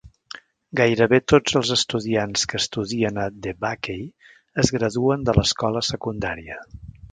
[0.79, 4.01] Gairebé tots els estudiants que estudien a DeBakey
[4.65, 6.61] es graduen de l'escola secundària.